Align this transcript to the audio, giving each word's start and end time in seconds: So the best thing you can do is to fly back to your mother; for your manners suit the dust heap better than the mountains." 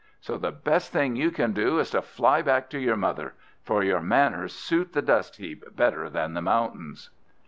So 0.19 0.35
the 0.39 0.51
best 0.51 0.91
thing 0.91 1.15
you 1.15 1.29
can 1.29 1.53
do 1.53 1.77
is 1.77 1.91
to 1.91 2.01
fly 2.01 2.41
back 2.41 2.71
to 2.71 2.79
your 2.79 2.95
mother; 2.97 3.35
for 3.61 3.83
your 3.83 4.01
manners 4.01 4.51
suit 4.55 4.93
the 4.93 5.01
dust 5.03 5.35
heap 5.35 5.63
better 5.75 6.09
than 6.09 6.33
the 6.33 6.41
mountains." 6.41 7.11